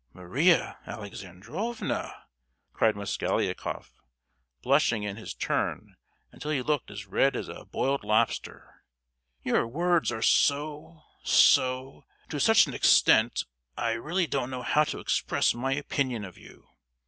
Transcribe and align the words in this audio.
"Maria 0.13 0.79
Alexandrovna!" 0.87 2.23
cried 2.73 2.95
Mosgliakoff, 2.95 3.91
blushing 4.63 5.03
in 5.03 5.15
his 5.15 5.35
turn 5.35 5.95
until 6.31 6.49
he 6.49 6.63
looked 6.63 6.89
as 6.89 7.05
red 7.05 7.35
as 7.35 7.47
a 7.47 7.65
boiled 7.65 8.03
lobster, 8.03 8.83
"your 9.43 9.67
words 9.67 10.11
are 10.11 10.23
so, 10.23 11.03
so——to 11.23 12.39
such 12.39 12.65
an 12.65 12.73
extent—I 12.73 13.91
really 13.91 14.25
don't 14.25 14.49
know 14.49 14.63
how 14.63 14.85
to 14.85 14.97
express 14.97 15.53
my 15.53 15.75
opinion 15.75 16.25
of 16.25 16.35
you. 16.35 16.67